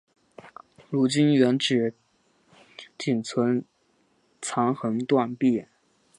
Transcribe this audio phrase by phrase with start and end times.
[0.89, 1.93] 如今原址
[2.97, 3.65] 仅存
[4.41, 5.65] 残垣断壁。